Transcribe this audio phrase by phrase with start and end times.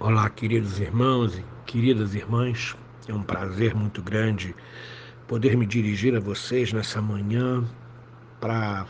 [0.00, 2.76] Olá, queridos irmãos e queridas irmãs.
[3.08, 4.54] É um prazer muito grande
[5.26, 7.68] poder me dirigir a vocês nessa manhã
[8.40, 8.86] para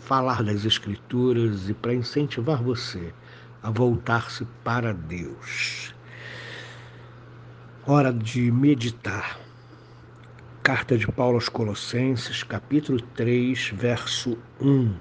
[0.00, 3.12] falar das Escrituras e para incentivar você
[3.64, 5.92] a voltar-se para Deus.
[7.84, 9.40] Hora de meditar.
[10.62, 14.94] Carta de Paulo aos Colossenses, capítulo 3, verso 1.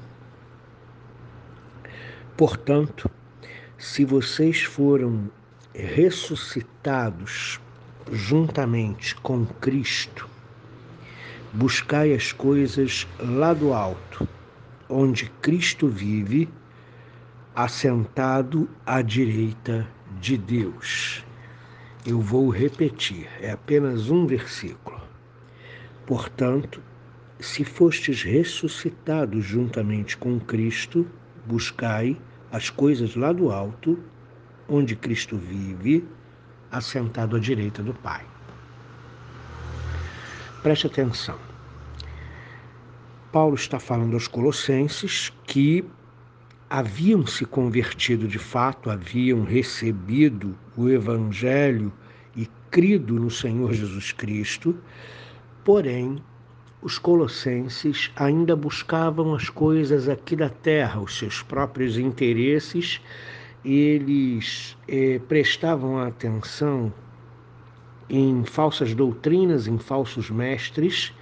[2.36, 3.08] Portanto,
[3.78, 5.30] se vocês foram
[5.74, 7.60] ressuscitados
[8.12, 10.30] juntamente com Cristo,
[11.52, 14.28] buscai as coisas lá do alto,
[14.90, 16.48] onde Cristo vive,
[17.56, 19.88] assentado à direita
[20.20, 21.24] de Deus.
[22.06, 25.02] Eu vou repetir, é apenas um versículo.
[26.06, 26.82] Portanto,
[27.40, 31.08] se fostes ressuscitados juntamente com Cristo,
[31.46, 32.18] buscai
[32.52, 33.98] as coisas lá do alto,
[34.68, 36.06] onde Cristo vive,
[36.72, 38.26] assentado à direita do Pai.
[40.62, 41.38] Preste atenção.
[43.32, 45.84] Paulo está falando aos Colossenses que
[46.70, 51.92] haviam se convertido de fato, haviam recebido o Evangelho
[52.36, 54.76] e crido no Senhor Jesus Cristo,
[55.64, 56.22] porém,
[56.82, 63.00] os colossenses ainda buscavam as coisas aqui da terra, os seus próprios interesses
[63.64, 66.92] eles eh, prestavam atenção
[68.10, 71.14] em falsas doutrinas, em falsos mestres.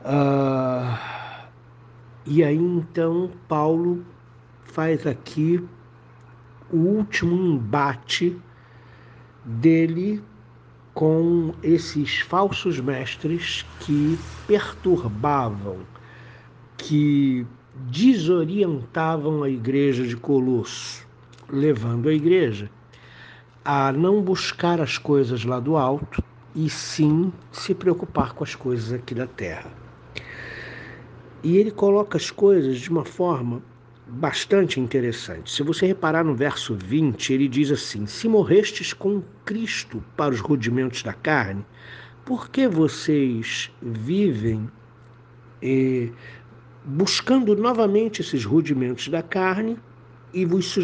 [0.00, 0.98] Uh,
[2.26, 4.04] e aí então Paulo
[4.64, 5.62] faz aqui
[6.72, 8.36] o último embate
[9.44, 10.22] dele
[10.94, 15.80] com esses falsos mestres que perturbavam,
[16.76, 17.46] que
[17.90, 21.11] desorientavam a igreja de Colosso
[21.48, 22.70] levando a igreja
[23.64, 26.22] a não buscar as coisas lá do alto
[26.54, 29.70] e sim se preocupar com as coisas aqui da terra.
[31.42, 33.62] E ele coloca as coisas de uma forma
[34.06, 35.50] bastante interessante.
[35.50, 40.40] Se você reparar no verso 20, ele diz assim: Se morrestes com Cristo para os
[40.40, 41.64] rudimentos da carne,
[42.24, 44.68] por que vocês vivem
[45.60, 46.10] eh,
[46.84, 49.78] buscando novamente esses rudimentos da carne
[50.32, 50.76] e vos,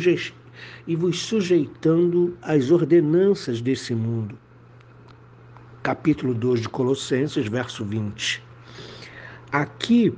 [0.86, 4.38] e vos sujeitando às ordenanças desse mundo.
[5.82, 8.42] Capítulo 2 de Colossenses, verso 20.
[9.50, 10.12] Aqui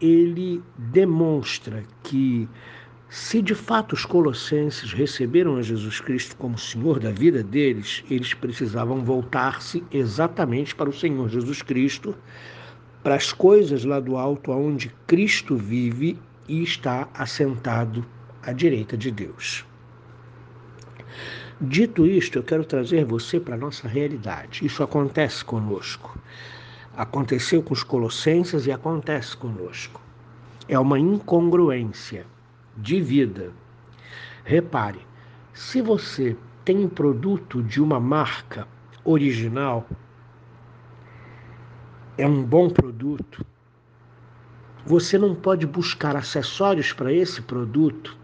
[0.00, 2.48] ele demonstra que
[3.08, 8.34] se de fato os colossenses receberam a Jesus Cristo como Senhor da vida deles, eles
[8.34, 12.14] precisavam voltar-se exatamente para o Senhor Jesus Cristo,
[13.02, 16.16] para as coisas lá do alto, onde Cristo vive
[16.48, 18.06] e está assentado
[18.42, 19.64] à direita de Deus.
[21.60, 24.64] Dito isto, eu quero trazer você para a nossa realidade.
[24.64, 26.18] Isso acontece conosco.
[26.96, 30.00] Aconteceu com os colossenses e acontece conosco.
[30.66, 32.24] É uma incongruência
[32.76, 33.52] de vida.
[34.42, 35.06] Repare,
[35.52, 38.66] se você tem produto de uma marca
[39.04, 39.86] original,
[42.16, 43.44] é um bom produto,
[44.86, 48.19] você não pode buscar acessórios para esse produto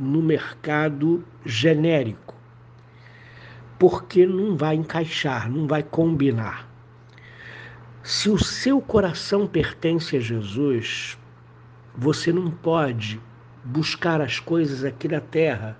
[0.00, 2.34] no mercado genérico,
[3.78, 6.66] porque não vai encaixar, não vai combinar.
[8.02, 11.18] Se o seu coração pertence a Jesus,
[11.94, 13.20] você não pode
[13.62, 15.78] buscar as coisas aqui da terra.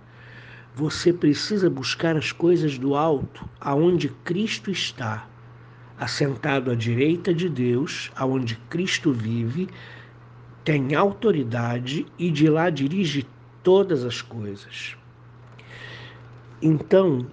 [0.75, 5.27] Você precisa buscar as coisas do alto, aonde Cristo está,
[5.99, 9.67] assentado à direita de Deus, aonde Cristo vive,
[10.63, 13.27] tem autoridade e de lá dirige
[13.63, 14.97] todas as coisas.
[16.63, 17.27] Então,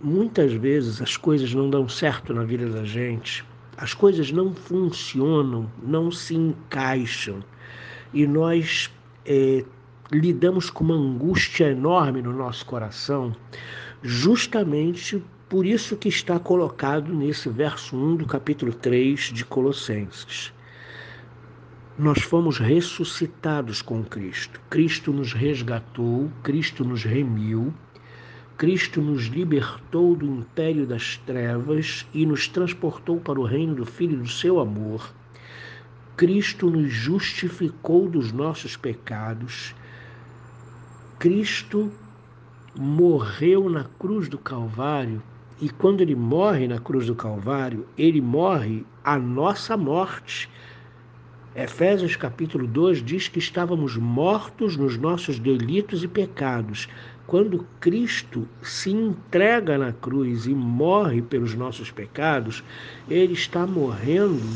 [0.00, 3.44] muitas vezes as coisas não dão certo na vida da gente,
[3.76, 7.42] as coisas não funcionam, não se encaixam
[8.14, 8.90] e nós
[9.24, 9.64] é,
[10.10, 13.34] lidamos com uma angústia enorme no nosso coração,
[14.02, 20.52] justamente por isso que está colocado nesse verso 1 do capítulo 3 de Colossenses.
[21.98, 24.60] Nós fomos ressuscitados com Cristo.
[24.68, 27.72] Cristo nos resgatou, Cristo nos remiu,
[28.58, 34.18] Cristo nos libertou do império das trevas e nos transportou para o reino do Filho
[34.18, 35.10] do seu amor.
[36.18, 39.74] Cristo nos justificou dos nossos pecados.
[41.18, 41.90] Cristo
[42.78, 45.22] morreu na cruz do Calvário
[45.58, 50.50] e quando ele morre na cruz do Calvário, ele morre a nossa morte
[51.56, 56.86] Efésios capítulo 2 diz que estávamos mortos nos nossos delitos e pecados,
[57.26, 62.62] quando Cristo se entrega na cruz e morre pelos nossos pecados,
[63.08, 64.46] ele está morrendo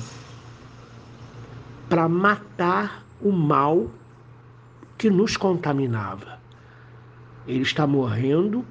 [1.88, 3.90] para matar o mal
[4.98, 6.38] que nos contaminava.
[7.48, 8.62] Ele está morrendo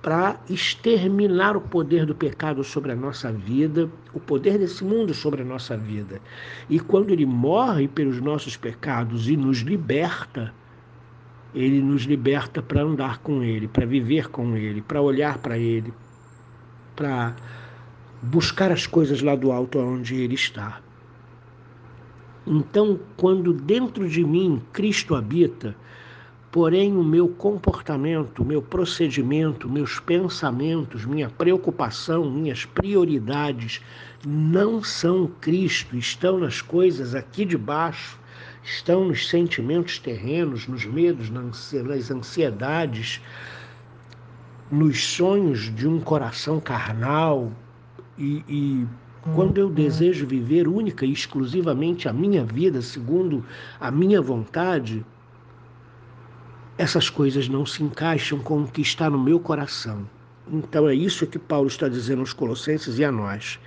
[0.00, 5.42] para exterminar o poder do pecado sobre a nossa vida, o poder desse mundo sobre
[5.42, 6.20] a nossa vida.
[6.70, 10.54] E quando ele morre pelos nossos pecados e nos liberta,
[11.54, 15.92] ele nos liberta para andar com ele, para viver com ele, para olhar para ele,
[16.94, 17.34] para
[18.22, 20.80] buscar as coisas lá do alto onde ele está.
[22.46, 25.76] Então, quando dentro de mim Cristo habita,
[26.50, 33.82] porém o meu comportamento, meu procedimento, meus pensamentos, minha preocupação, minhas prioridades
[34.26, 38.18] não são Cristo, estão nas coisas aqui de baixo,
[38.64, 43.20] estão nos sentimentos terrenos, nos medos, nas ansiedades,
[44.70, 47.52] nos sonhos de um coração carnal.
[48.18, 48.86] E, e
[49.34, 53.44] quando eu desejo viver única e exclusivamente a minha vida segundo
[53.78, 55.04] a minha vontade,
[56.78, 60.08] essas coisas não se encaixam com o que está no meu coração.
[60.50, 63.58] Então é isso que Paulo está dizendo aos Colossenses e a nós.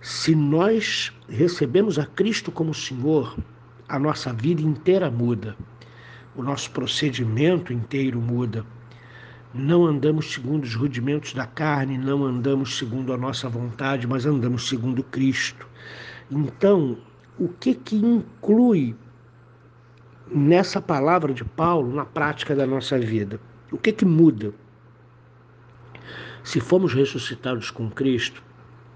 [0.00, 3.36] Se nós recebemos a Cristo como Senhor,
[3.86, 5.54] a nossa vida inteira muda,
[6.34, 8.64] o nosso procedimento inteiro muda.
[9.52, 14.66] Não andamos segundo os rudimentos da carne, não andamos segundo a nossa vontade, mas andamos
[14.66, 15.68] segundo Cristo.
[16.30, 16.96] Então,
[17.38, 18.96] o que que inclui
[20.34, 23.40] nessa palavra de Paulo na prática da nossa vida?
[23.70, 24.52] O que que muda?
[26.42, 28.42] Se fomos ressuscitados com Cristo,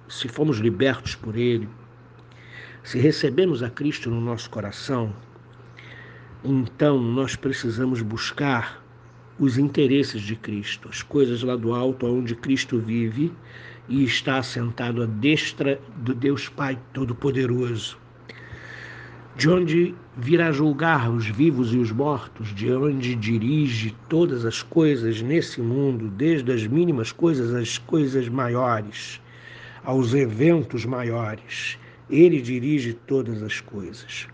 [0.08, 1.68] se fomos libertos por Ele,
[2.82, 5.14] se recebemos a Cristo no nosso coração,
[6.44, 8.82] então nós precisamos buscar
[9.38, 13.32] os interesses de Cristo, as coisas lá do alto onde Cristo vive
[13.88, 18.05] e está assentado à destra do Deus Pai Todo-Poderoso.
[19.36, 25.20] De onde virá julgar os vivos e os mortos, de onde dirige todas as coisas
[25.20, 29.20] nesse mundo, desde as mínimas coisas às coisas maiores,
[29.84, 31.78] aos eventos maiores.
[32.08, 34.26] Ele dirige todas as coisas.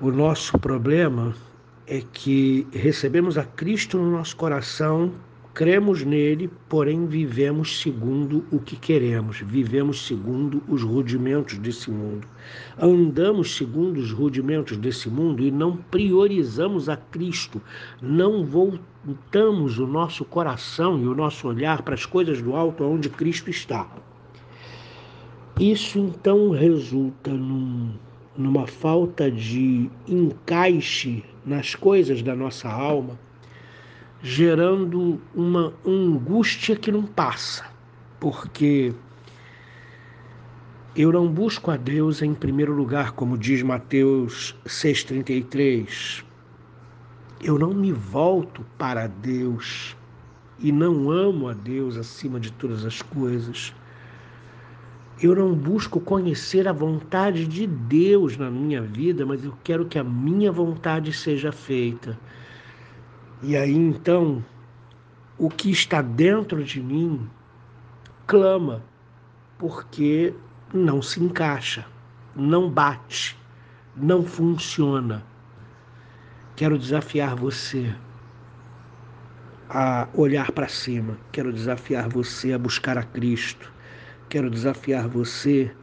[0.00, 1.34] O nosso problema
[1.86, 5.12] é que recebemos a Cristo no nosso coração,
[5.54, 12.26] cremos nele, porém vivemos segundo o que queremos, vivemos segundo os rudimentos desse mundo.
[12.78, 17.60] Andamos segundo os rudimentos desse mundo e não priorizamos a Cristo,
[18.00, 23.08] não voltamos o nosso coração e o nosso olhar para as coisas do alto onde
[23.08, 23.88] Cristo está.
[25.58, 27.90] Isso então resulta num,
[28.36, 33.18] numa falta de encaixe nas coisas da nossa alma,
[34.22, 37.64] gerando uma angústia que não passa,
[38.18, 38.92] porque
[40.96, 46.24] eu não busco a Deus em primeiro lugar, como diz Mateus 6,33.
[47.40, 49.96] Eu não me volto para Deus
[50.58, 53.72] e não amo a Deus acima de todas as coisas.
[55.22, 59.98] Eu não busco conhecer a vontade de Deus na minha vida, mas eu quero que
[59.98, 62.18] a minha vontade seja feita.
[63.42, 64.44] E aí então,
[65.38, 67.28] o que está dentro de mim
[68.26, 68.82] clama,
[69.58, 70.34] porque
[70.72, 71.86] não se encaixa,
[72.34, 73.36] não bate,
[73.96, 75.24] não funciona.
[76.56, 77.94] Quero desafiar você
[79.70, 83.72] a olhar para cima, quero desafiar você a buscar a Cristo
[84.28, 85.74] Quero desafiar você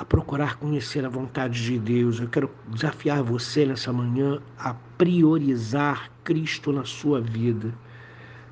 [0.00, 2.18] a procurar conhecer a vontade de Deus.
[2.18, 7.74] Eu quero desafiar você nessa manhã a priorizar Cristo na sua vida.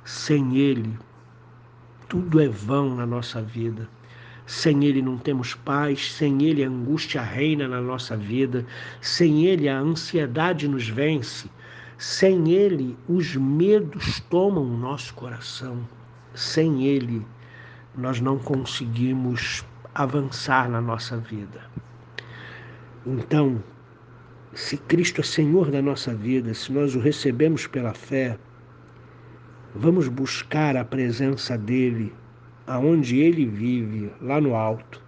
[0.04, 0.94] Sem Ele,
[2.06, 3.88] tudo é vão na nossa vida.
[4.44, 8.66] Sem Ele não temos paz, sem Ele a angústia reina na nossa vida,
[9.00, 11.48] sem Ele a ansiedade nos vence,
[11.96, 15.78] sem Ele os medos tomam o nosso coração,
[16.34, 17.26] sem Ele
[17.96, 19.64] nós não conseguimos
[19.98, 21.60] avançar na nossa vida.
[23.04, 23.60] Então,
[24.54, 28.38] se Cristo é Senhor da nossa vida, se nós o recebemos pela fé,
[29.74, 32.14] vamos buscar a presença dele
[32.64, 35.02] aonde ele vive, lá no alto.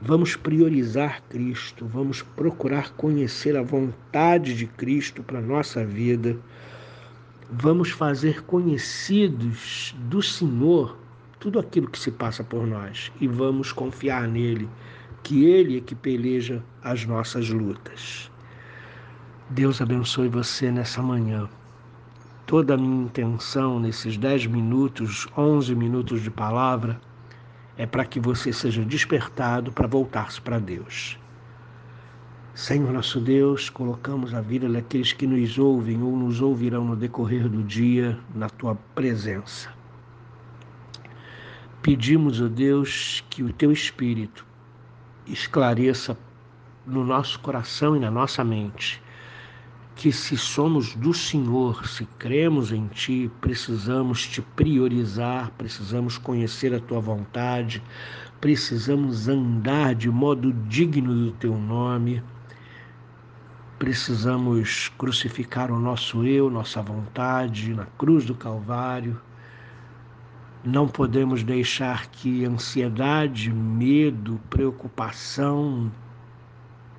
[0.00, 6.34] Vamos priorizar Cristo, vamos procurar conhecer a vontade de Cristo para a nossa vida.
[7.52, 10.96] Vamos fazer conhecidos do Senhor
[11.40, 14.68] tudo aquilo que se passa por nós e vamos confiar nele,
[15.22, 18.30] que ele é que peleja as nossas lutas.
[19.48, 21.48] Deus abençoe você nessa manhã.
[22.46, 27.00] toda a minha intenção nesses 10 minutos, 11 minutos de palavra,
[27.76, 31.18] é para que você seja despertado para voltar-se para Deus.
[32.54, 37.48] Senhor nosso Deus, colocamos a vida daqueles que nos ouvem ou nos ouvirão no decorrer
[37.48, 39.79] do dia na tua presença.
[41.82, 44.46] Pedimos, ó Deus, que o teu Espírito
[45.26, 46.18] esclareça
[46.86, 49.02] no nosso coração e na nossa mente
[50.00, 56.80] que se somos do Senhor, se cremos em Ti, precisamos te priorizar, precisamos conhecer a
[56.80, 57.82] Tua vontade,
[58.40, 62.22] precisamos andar de modo digno do Teu nome,
[63.78, 69.20] precisamos crucificar o nosso eu, nossa vontade na cruz do Calvário.
[70.64, 75.90] Não podemos deixar que ansiedade, medo, preocupação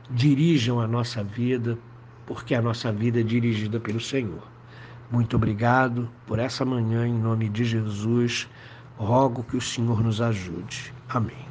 [0.09, 1.77] dirijam a nossa vida
[2.25, 4.47] porque a nossa vida é dirigida pelo Senhor.
[5.11, 8.47] Muito obrigado por essa manhã, em nome de Jesus.
[8.97, 10.93] Rogo que o Senhor nos ajude.
[11.09, 11.50] Amém.